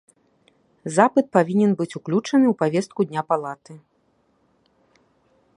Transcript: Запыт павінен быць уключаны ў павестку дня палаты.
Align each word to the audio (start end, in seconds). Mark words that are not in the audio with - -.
Запыт 0.95 1.25
павінен 1.37 1.71
быць 1.81 1.93
уключаны 2.01 2.45
ў 2.53 2.57
павестку 2.63 2.99
дня 3.11 3.21
палаты. 3.35 3.79